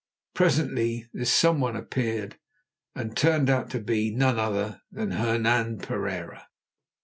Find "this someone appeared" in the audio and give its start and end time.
1.13-2.39